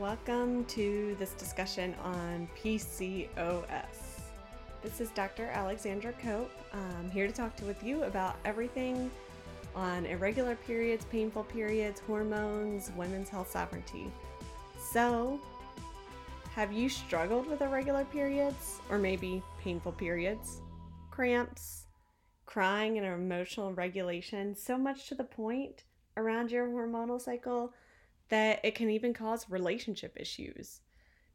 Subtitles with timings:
[0.00, 3.26] Welcome to this discussion on PCOS.
[4.82, 5.46] This is Dr.
[5.46, 6.50] Alexandra Cope.
[6.72, 9.10] I'm here to talk to with you about everything
[9.74, 14.10] on irregular periods, painful periods, hormones, women's health sovereignty.
[14.92, 15.40] So,
[16.54, 20.62] have you struggled with irregular periods or maybe painful periods,
[21.10, 21.86] cramps,
[22.46, 25.84] crying and emotional regulation so much to the point
[26.16, 27.72] around your hormonal cycle
[28.32, 30.80] that it can even cause relationship issues?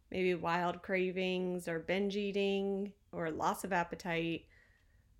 [0.09, 4.45] Maybe wild cravings or binge eating or loss of appetite,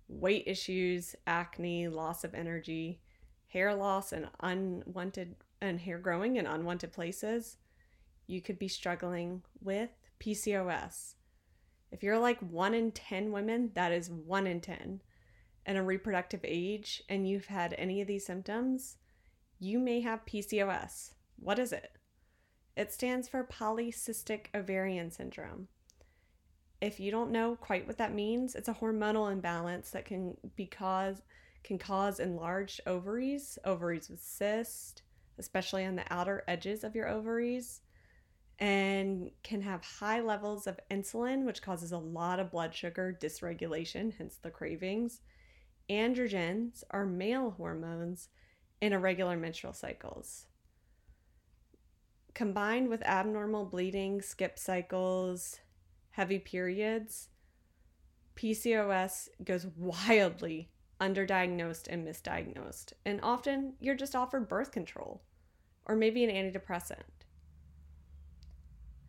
[0.08, 3.00] weight issues, acne, loss of energy,
[3.46, 7.58] hair loss and unwanted and hair growing in unwanted places
[8.26, 11.14] you could be struggling with PCOS.
[11.92, 15.00] If you're like one in 10 women, that is one in 10
[15.64, 18.96] in a reproductive age, and you've had any of these symptoms,
[19.60, 21.12] you may have PCOS.
[21.40, 21.92] What is it?
[22.76, 25.68] It stands for polycystic ovarian syndrome.
[26.80, 30.66] If you don't know quite what that means, it's a hormonal imbalance that can be
[30.66, 31.22] cause
[31.64, 35.02] can cause enlarged ovaries, ovaries with cyst,
[35.38, 37.80] especially on the outer edges of your ovaries,
[38.58, 44.12] and can have high levels of insulin, which causes a lot of blood sugar dysregulation,
[44.16, 45.20] hence the cravings.
[45.90, 48.28] Androgens are male hormones
[48.80, 50.47] in irregular menstrual cycles.
[52.38, 55.58] Combined with abnormal bleeding, skip cycles,
[56.10, 57.30] heavy periods,
[58.36, 62.92] PCOS goes wildly underdiagnosed and misdiagnosed.
[63.04, 65.24] And often you're just offered birth control
[65.84, 67.02] or maybe an antidepressant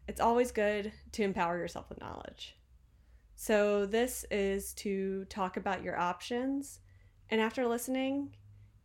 [0.07, 2.57] it's always good to empower yourself with knowledge.
[3.35, 6.79] So, this is to talk about your options.
[7.29, 8.35] And after listening,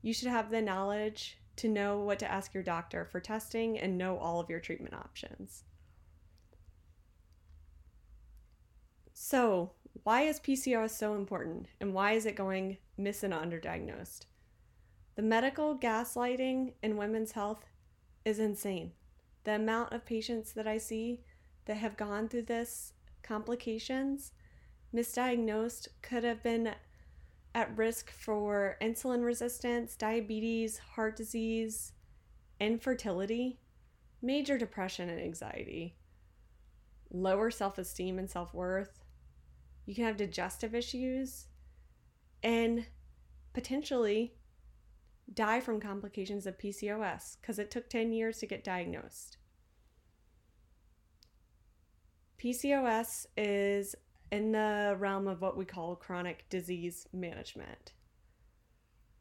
[0.02, 3.96] you should have the knowledge to know what to ask your doctor for testing and
[3.96, 5.64] know all of your treatment options.
[9.12, 9.72] So,
[10.02, 14.26] why is PCOS so important and why is it going miss and underdiagnosed?
[15.14, 17.64] The medical gaslighting in women's health
[18.24, 18.92] is insane
[19.44, 21.20] the amount of patients that I see
[21.66, 24.32] that have gone through this complications,
[24.94, 26.74] misdiagnosed, could have been
[27.54, 31.92] at risk for insulin resistance, diabetes, heart disease,
[32.60, 33.60] infertility,
[34.20, 35.96] major depression and anxiety,
[37.10, 39.04] lower self esteem and self worth.
[39.86, 41.46] You can have digestive issues
[42.42, 42.86] and
[43.52, 44.34] potentially
[45.32, 49.38] die from complications of PCOS because it took 10 years to get diagnosed.
[52.38, 53.94] PCOS is
[54.30, 57.92] in the realm of what we call chronic disease management.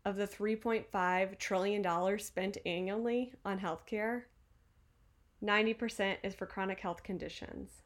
[0.05, 4.23] Of the $3.5 trillion spent annually on healthcare,
[5.43, 7.83] 90% is for chronic health conditions.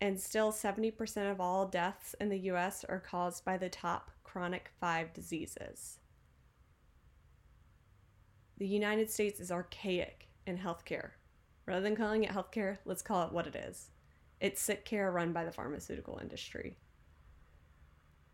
[0.00, 4.70] And still, 70% of all deaths in the US are caused by the top chronic
[4.80, 5.98] five diseases.
[8.58, 11.10] The United States is archaic in healthcare.
[11.66, 13.90] Rather than calling it healthcare, let's call it what it is.
[14.44, 16.76] It's sick care run by the pharmaceutical industry.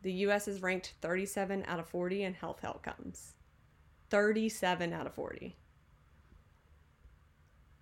[0.03, 3.35] The US is ranked 37 out of 40 in health outcomes.
[4.09, 5.55] 37 out of 40.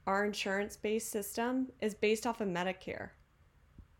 [0.06, 3.12] Our insurance based system is based off of Medicare,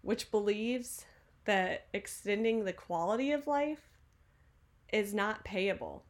[0.02, 1.06] which believes
[1.46, 3.88] that extending the quality of life
[4.92, 6.04] is not payable.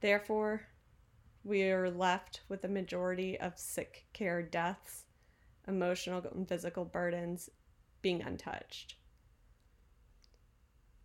[0.00, 0.62] Therefore,
[1.44, 5.04] we are left with a majority of sick care deaths,
[5.66, 7.50] emotional and physical burdens
[8.00, 8.96] being untouched.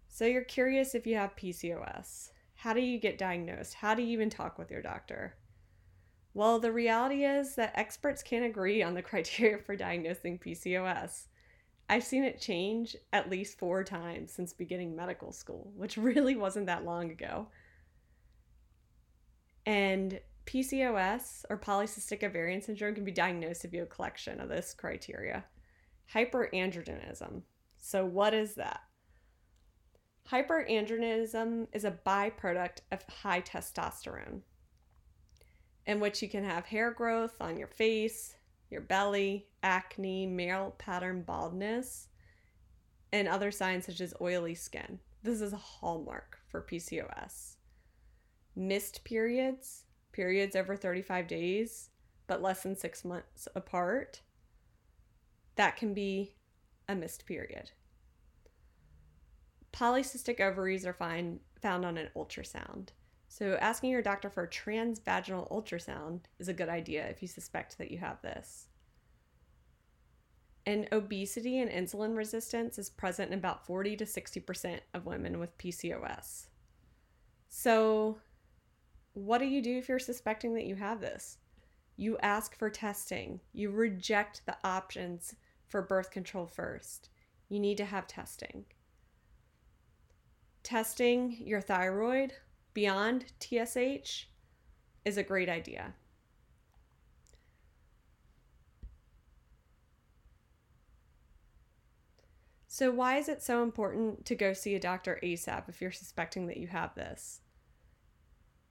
[0.08, 2.32] So you're curious if you have PCOS.
[2.56, 3.76] How do you get diagnosed?
[3.76, 5.36] How do you even talk with your doctor?
[6.34, 11.28] Well, the reality is that experts can't agree on the criteria for diagnosing PCOS.
[11.90, 16.66] I've seen it change at least four times since beginning medical school, which really wasn't
[16.66, 17.48] that long ago.
[19.66, 24.50] And PCOS or polycystic ovarian syndrome can be diagnosed if you have a collection of
[24.50, 25.44] this criteria.
[26.14, 27.42] Hyperandrogenism.
[27.78, 28.82] So, what is that?
[30.32, 34.42] Hyperandrogenism is a byproduct of high testosterone,
[35.86, 38.36] in which you can have hair growth on your face,
[38.70, 42.08] your belly, acne, male pattern baldness,
[43.12, 45.00] and other signs such as oily skin.
[45.24, 47.58] This is a hallmark for PCOS
[48.58, 49.84] missed periods,
[50.18, 51.92] periods over 35 days,
[52.26, 54.22] but less than six months apart,
[55.56, 56.34] that can be
[56.90, 57.72] a missed period.
[59.72, 62.90] Polycystic ovaries are find, found on an ultrasound.
[63.30, 67.78] So, asking your doctor for a transvaginal ultrasound is a good idea if you suspect
[67.78, 68.70] that you have this.
[70.66, 75.58] And obesity and insulin resistance is present in about 40 to 60% of women with
[75.60, 76.48] PCOS.
[77.50, 78.18] So,
[79.18, 81.40] what do you do if you're suspecting that you have this?
[81.96, 83.40] You ask for testing.
[83.52, 85.36] You reject the options
[85.66, 87.10] for birth control first.
[87.50, 88.66] You need to have testing.
[90.62, 92.34] Testing your thyroid
[92.76, 94.28] beyond TSH
[95.04, 95.96] is a great idea.
[102.68, 106.46] So, why is it so important to go see a doctor ASAP if you're suspecting
[106.46, 107.42] that you have this?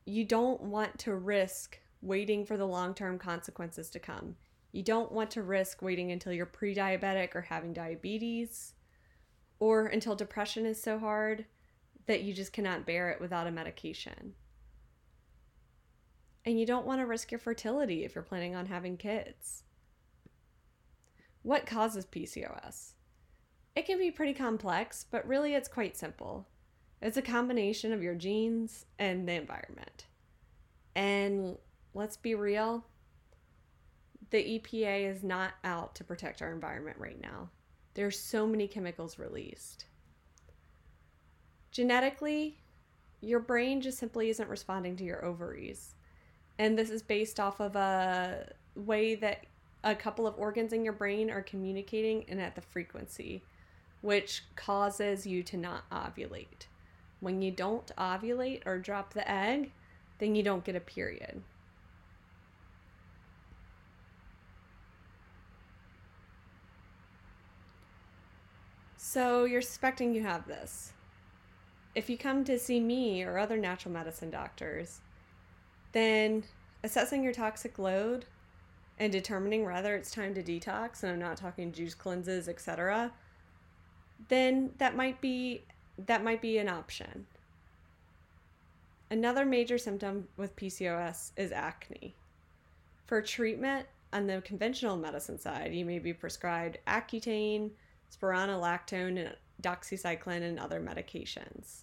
[0.07, 4.37] You don't want to risk waiting for the long term consequences to come.
[4.71, 8.75] You don't want to risk waiting until you're pre diabetic or having diabetes,
[9.59, 11.47] or until depression is so hard
[12.07, 14.35] that you just cannot bear it without a medication.
[16.45, 19.65] And you don't want to risk your fertility if you're planning on having kids.
[21.43, 22.93] What causes PCOS?
[23.75, 26.47] It can be pretty complex, but really it's quite simple.
[27.03, 30.07] It's a combination of your genes and the environment.
[30.95, 31.59] And
[31.95, 32.85] let's be real,
[34.31, 37.51] the EPA is not out to protect our environment right now.
[37.95, 39.85] There's so many chemicals released.
[41.71, 42.59] Genetically,
[43.21, 45.95] your brain just simply isn't responding to your ovaries.
[46.59, 49.45] And this is based off of a way that
[49.85, 53.43] a couple of organs in your brain are communicating and at the frequency
[54.03, 56.67] which causes you to not ovulate.
[57.21, 59.73] When you don't ovulate or drop the egg,
[60.19, 61.43] then you don't get a period.
[68.97, 70.93] So you're suspecting you have this.
[71.95, 75.01] If you come to see me or other natural medicine doctors,
[75.93, 76.45] then
[76.85, 78.27] assessing your toxic load
[78.99, 83.13] and determining whether it's time to detox, and I'm not talking juice cleanses, etc.,
[84.29, 85.63] then that might be
[85.99, 87.27] that might be an option.
[89.11, 92.15] Another major symptom with PCOS is acne.
[93.07, 97.71] For treatment on the conventional medicine side, you may be prescribed Accutane,
[98.13, 101.83] spironolactone, and doxycycline, and other medications.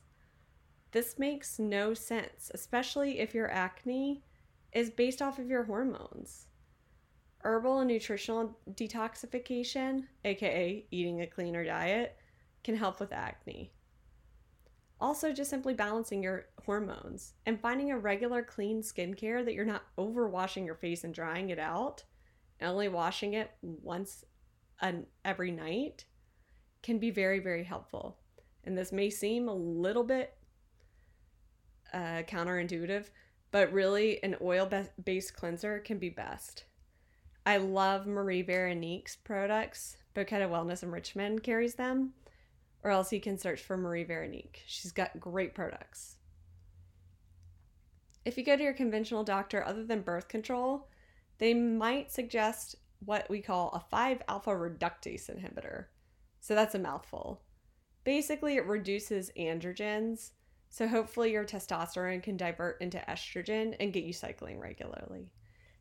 [0.91, 4.21] This makes no sense, especially if your acne
[4.73, 6.47] is based off of your hormones.
[7.39, 12.17] Herbal and nutritional detoxification, aka eating a cleaner diet,
[12.63, 13.71] can help with acne.
[15.03, 19.83] Also, just simply balancing your hormones and finding a regular clean skincare that you're not
[19.97, 22.05] overwashing your face and drying it out
[22.61, 24.23] and only washing it once
[24.79, 26.05] an, every night
[26.83, 28.17] can be very, very helpful.
[28.63, 30.37] And this may seem a little bit
[31.93, 33.09] uh, counterintuitive,
[33.51, 34.71] but really an oil
[35.03, 36.63] based cleanser can be best.
[37.45, 39.97] I love Marie Veronique's products.
[40.15, 42.13] Boketta Wellness in Richmond carries them
[42.83, 44.61] or else you can search for Marie Veronique.
[44.67, 46.17] She's got great products.
[48.25, 50.87] If you go to your conventional doctor other than birth control,
[51.39, 52.75] they might suggest
[53.05, 55.85] what we call a 5 alpha reductase inhibitor.
[56.39, 57.41] So that's a mouthful.
[58.03, 60.31] Basically, it reduces androgens,
[60.69, 65.31] so hopefully your testosterone can divert into estrogen and get you cycling regularly.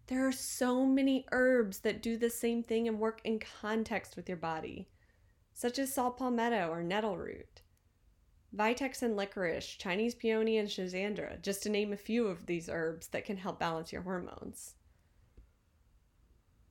[0.06, 4.28] There are so many herbs that do the same thing and work in context with
[4.28, 4.88] your body
[5.62, 7.62] such as saw palmetto or nettle root.
[8.52, 13.06] Vitex and licorice, Chinese peony, and schizandra, just to name a few of these herbs
[13.12, 14.74] that can help balance your hormones.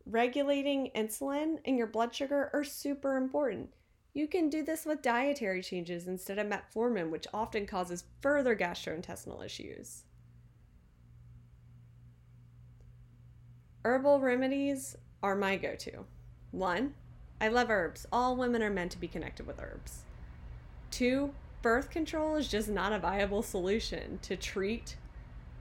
[0.06, 3.70] Regulating insulin and your blood sugar are super important.
[4.14, 9.46] You can do this with dietary changes instead of metformin, which often causes further gastrointestinal
[9.46, 10.04] issues.
[13.86, 16.04] Herbal remedies are my go to.
[16.52, 16.94] One,
[17.42, 18.06] I love herbs.
[18.12, 20.04] All women are meant to be connected with herbs.
[20.92, 21.34] Two,
[21.64, 24.96] birth control is just not a viable solution to treat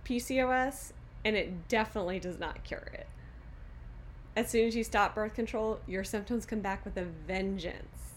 [0.05, 0.93] PCOS,
[1.25, 3.09] and it definitely does not cure it.
[4.37, 8.13] As soon as you stop birth control, your symptoms come back with a vengeance.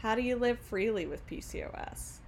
[0.00, 2.18] How do you live freely with PCOS?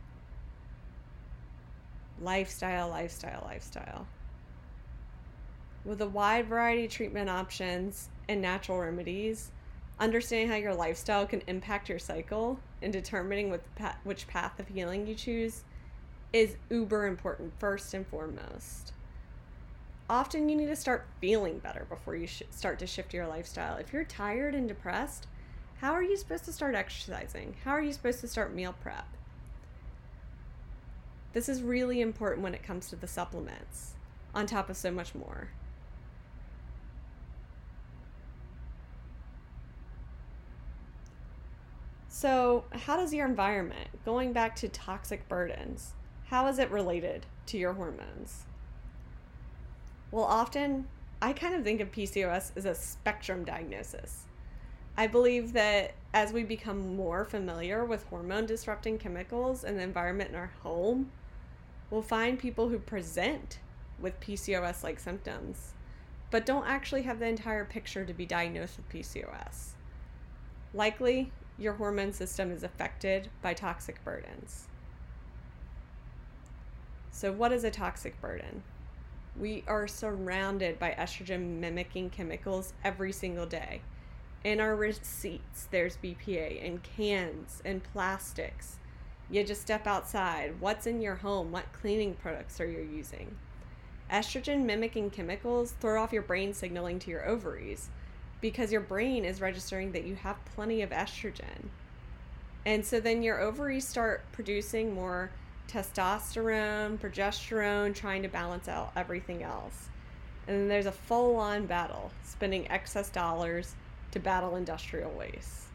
[2.21, 4.09] Lifestyle, lifestyle, lifestyle.
[5.85, 9.51] With a wide variety of treatment options and natural remedies,
[9.99, 13.59] understanding how your lifestyle can impact your cycle and determining
[14.05, 15.65] which path of healing you choose
[16.33, 18.93] is uber important, first and foremost.
[20.09, 23.77] Often you need to start feeling better before you sh- start to shift your lifestyle.
[23.77, 25.29] If you're tired and depressed,
[25.81, 27.57] how are you supposed to start exercising?
[27.65, 29.07] How are you supposed to start meal prep?
[31.33, 33.95] This is really important when it comes to the supplements,
[34.35, 35.51] on top of so much more.
[42.21, 45.95] So, how does your environment, going back to toxic burdens,
[46.27, 48.45] how is it related to your hormones?
[50.11, 50.87] Well, often
[51.23, 54.27] I kind of think of PCOS as a spectrum diagnosis.
[54.99, 60.29] I believe that as we become more familiar with hormone disrupting chemicals and the environment
[60.29, 61.11] in our home,
[61.91, 63.61] we'll find people who present
[63.99, 65.73] with PCOS like symptoms,
[66.31, 69.71] but don't actually have the entire picture to be diagnosed with PCOS.
[70.75, 74.67] Likely, your hormone system is affected by toxic burdens.
[77.13, 78.63] So, what is a toxic burden?
[79.39, 83.83] We are surrounded by estrogen mimicking chemicals every single day.
[84.43, 88.79] In our receipts, there's BPA in cans and plastics.
[89.31, 90.61] You just step outside.
[90.61, 91.53] What's in your home?
[91.53, 93.37] What cleaning products are you using?
[94.11, 97.91] Estrogen mimicking chemicals throw off your brain signaling to your ovaries
[98.41, 101.69] because your brain is registering that you have plenty of estrogen.
[102.65, 105.31] And so then your ovaries start producing more
[105.69, 109.89] testosterone, progesterone, trying to balance out everything else.
[110.47, 113.75] And then there's a full on battle, spending excess dollars
[114.11, 115.67] to battle industrial waste.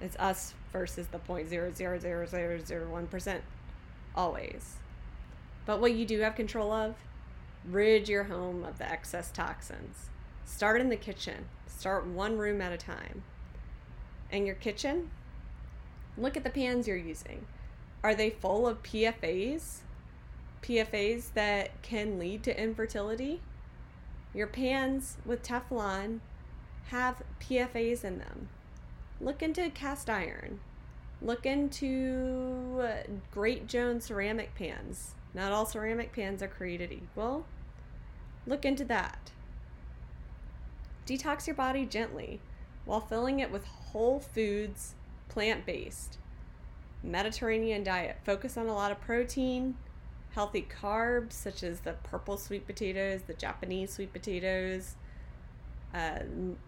[0.00, 3.40] It's us versus the 0.0000001%
[4.14, 4.76] always.
[5.64, 6.94] But what you do have control of,
[7.64, 10.08] rid your home of the excess toxins.
[10.46, 11.44] Start in the kitchen.
[11.66, 13.24] Start one room at a time.
[14.30, 15.10] In your kitchen,
[16.16, 17.46] look at the pans you're using.
[18.02, 19.80] Are they full of PFAs?
[20.62, 23.42] PFAs that can lead to infertility?
[24.32, 26.20] Your pans with Teflon
[26.86, 28.48] have PFAs in them.
[29.20, 30.60] Look into cast iron.
[31.20, 35.14] Look into uh, Great Jones ceramic pans.
[35.34, 37.46] Not all ceramic pans are created equal.
[38.46, 39.32] Look into that.
[41.06, 42.40] Detox your body gently
[42.84, 44.94] while filling it with whole foods,
[45.28, 46.18] plant based.
[47.02, 48.16] Mediterranean diet.
[48.24, 49.76] Focus on a lot of protein,
[50.30, 54.96] healthy carbs such as the purple sweet potatoes, the Japanese sweet potatoes,
[55.94, 56.20] uh,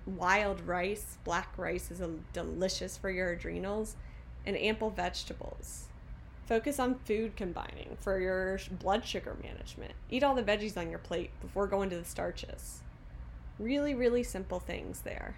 [0.06, 1.18] wild rice.
[1.24, 3.96] Black rice is a, delicious for your adrenals,
[4.46, 5.86] and ample vegetables.
[6.46, 9.92] Focus on food combining for your blood sugar management.
[10.10, 12.80] Eat all the veggies on your plate before going to the starches.
[13.58, 15.36] Really, really simple things there.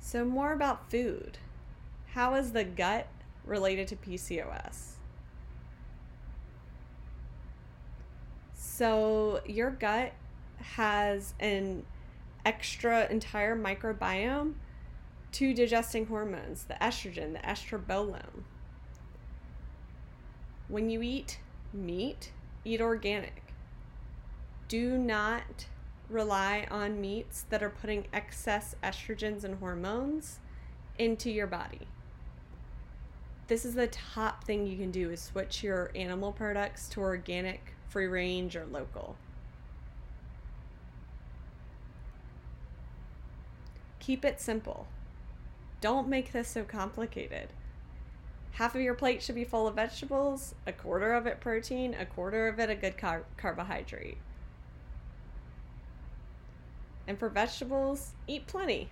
[0.00, 1.38] So, more about food.
[2.12, 3.06] How is the gut
[3.44, 4.96] related to PCOS?
[8.52, 10.12] So, your gut
[10.58, 11.84] has an
[12.44, 14.54] extra entire microbiome
[15.32, 18.44] to digesting hormones, the estrogen, the estrobolome.
[20.68, 21.38] When you eat
[21.72, 22.30] meat,
[22.64, 23.43] eat organic.
[24.74, 25.66] Do not
[26.10, 30.40] rely on meats that are putting excess estrogens and hormones
[30.98, 31.86] into your body.
[33.46, 37.74] This is the top thing you can do is switch your animal products to organic,
[37.88, 39.14] free range or local.
[44.00, 44.88] Keep it simple.
[45.80, 47.50] Don't make this so complicated.
[48.54, 52.04] Half of your plate should be full of vegetables, a quarter of it protein, a
[52.04, 54.18] quarter of it a good car- carbohydrate.
[57.06, 58.88] And for vegetables, eat plenty.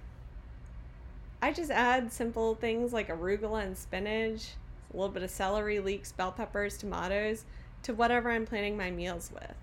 [1.41, 4.51] I just add simple things like arugula and spinach,
[4.93, 7.45] a little bit of celery, leeks, bell peppers, tomatoes
[7.83, 9.55] to whatever I'm planning my meals with.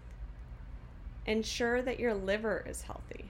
[1.25, 3.25] Ensure that your liver is healthy.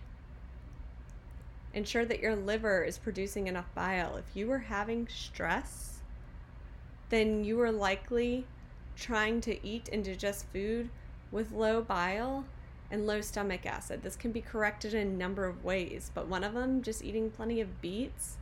[1.74, 4.16] Ensure that your liver is producing enough bile.
[4.16, 6.00] If you are having stress,
[7.10, 8.48] then you are likely
[8.96, 10.90] trying to eat and digest food
[11.32, 12.46] with low bile
[12.91, 14.01] and low stomach acid.
[14.01, 17.29] This can be corrected in a number of ways, but one of them, just eating
[17.29, 18.38] plenty of beets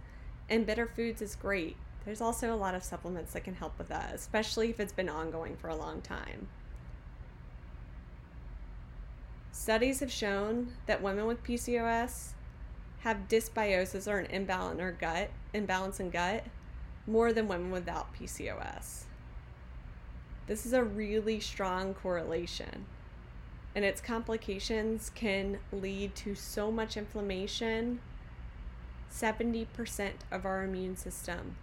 [0.50, 1.76] and bitter foods, is great.
[2.06, 5.10] There's also a lot of supplements that can help with that, especially if it's been
[5.10, 6.48] ongoing for a long time.
[9.52, 12.30] Studies have shown that women with PCOS
[13.00, 16.46] have dysbiosis or an imbalance in gut, imbalance in gut,
[17.06, 19.04] more than women without PCOS.
[20.48, 22.86] This is a really strong correlation
[23.78, 28.00] and its complications can lead to so much inflammation.
[29.14, 29.68] 70%
[30.32, 31.58] of our immune system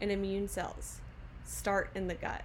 [0.00, 1.00] and immune cells
[1.44, 2.44] start in the gut.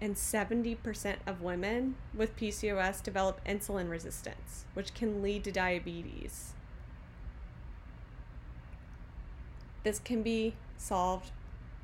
[0.00, 6.54] And 70% of women with PCOS develop insulin resistance, which can lead to diabetes.
[9.84, 11.30] This can be solved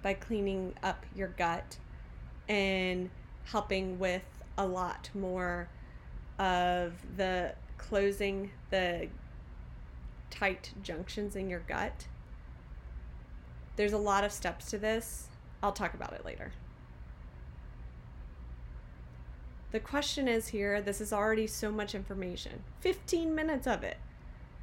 [0.03, 1.77] by cleaning up your gut
[2.49, 3.11] and
[3.45, 4.25] helping with
[4.59, 5.69] a lot more
[6.39, 9.09] of the closing the
[10.31, 12.07] tight junctions in your gut.
[13.77, 15.29] There's a lot of steps to this.
[15.63, 16.53] I'll talk about it later.
[19.73, 23.99] The question is here this is already so much information 15 minutes of it,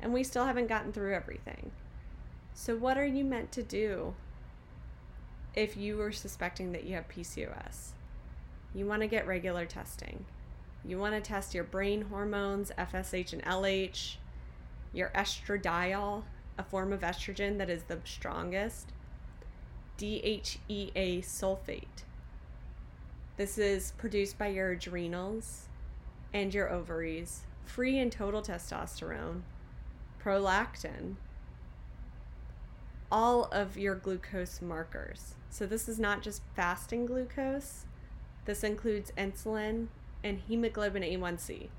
[0.01, 1.71] and we still haven't gotten through everything.
[2.53, 4.15] So, what are you meant to do
[5.55, 7.91] if you are suspecting that you have PCOS?
[8.73, 10.25] You want to get regular testing.
[10.83, 14.15] You want to test your brain hormones, FSH and LH,
[14.91, 16.23] your estradiol,
[16.57, 18.91] a form of estrogen that is the strongest,
[19.97, 22.03] DHEA sulfate.
[23.37, 25.67] This is produced by your adrenals
[26.33, 29.41] and your ovaries, free and total testosterone,
[30.23, 31.15] prolactin,
[33.11, 35.35] all of your glucose markers.
[35.49, 37.85] So, this is not just fasting glucose,
[38.45, 39.88] this includes insulin
[40.23, 41.69] and hemoglobin A1C.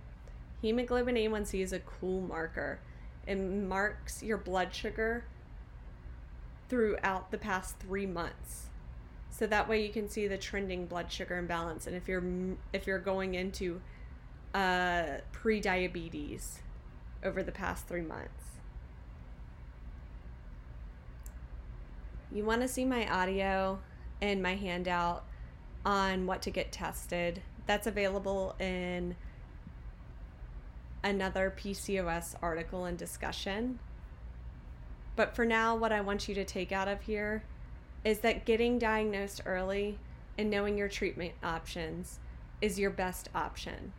[0.63, 2.81] Hemoglobin A1C is a cool marker.
[3.27, 5.25] It marks your blood sugar
[6.69, 8.67] throughout the past three months.
[9.31, 12.23] So that way you can see the trending blood sugar imbalance, and if you're
[12.73, 13.81] if you're going into
[14.55, 16.61] uh, pre-diabetes
[17.25, 18.45] over the past three months.
[22.31, 23.81] You want to see my audio
[24.21, 25.25] and my handout
[25.85, 27.43] on what to get tested.
[27.67, 29.17] That's available in
[31.03, 33.79] another PCOS article and discussion.
[35.17, 37.45] But for now, what I want you to take out of here
[38.05, 39.99] is that getting diagnosed early
[40.37, 42.19] and knowing your treatment options
[42.61, 43.93] is your best option.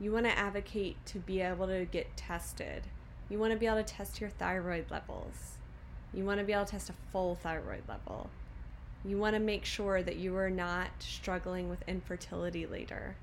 [0.00, 2.84] You want to advocate to be able to get tested.
[3.28, 5.58] You want to be able to test your thyroid levels.
[6.14, 8.30] You want to be able to test a full thyroid level.
[9.04, 13.16] You want to make sure that you are not struggling with infertility later.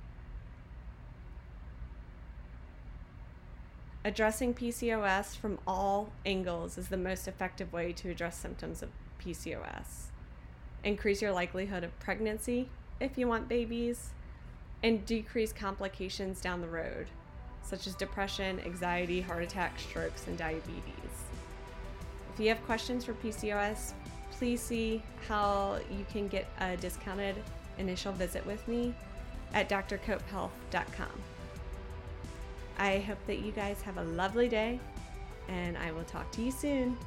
[4.03, 10.11] Addressing PCOS from all angles is the most effective way to address symptoms of PCOS.
[10.83, 14.11] Increase your likelihood of pregnancy if you want babies,
[14.83, 17.07] and decrease complications down the road,
[17.61, 20.83] such as depression, anxiety, heart attack, strokes, and diabetes.
[22.33, 23.93] If you have questions for PCOS,
[24.31, 27.35] please see how you can get a discounted
[27.77, 28.93] initial visit with me
[29.53, 31.07] at drcopehealth.com.
[32.77, 34.79] I hope that you guys have a lovely day,
[35.47, 36.97] and I will talk to you soon.